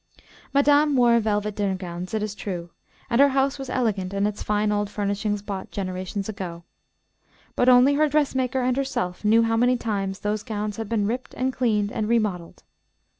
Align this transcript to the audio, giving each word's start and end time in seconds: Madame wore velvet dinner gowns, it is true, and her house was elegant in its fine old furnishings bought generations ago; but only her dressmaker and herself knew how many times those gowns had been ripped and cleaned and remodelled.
Madame 0.51 0.95
wore 0.95 1.19
velvet 1.19 1.55
dinner 1.55 1.75
gowns, 1.75 2.15
it 2.15 2.23
is 2.23 2.33
true, 2.33 2.71
and 3.07 3.21
her 3.21 3.27
house 3.29 3.59
was 3.59 3.69
elegant 3.69 4.15
in 4.15 4.25
its 4.25 4.41
fine 4.41 4.71
old 4.71 4.89
furnishings 4.89 5.43
bought 5.43 5.69
generations 5.69 6.27
ago; 6.27 6.63
but 7.55 7.69
only 7.69 7.93
her 7.93 8.09
dressmaker 8.09 8.61
and 8.63 8.77
herself 8.77 9.23
knew 9.23 9.43
how 9.43 9.55
many 9.55 9.77
times 9.77 10.21
those 10.21 10.41
gowns 10.41 10.77
had 10.77 10.89
been 10.89 11.05
ripped 11.05 11.35
and 11.35 11.53
cleaned 11.53 11.91
and 11.91 12.09
remodelled. 12.09 12.63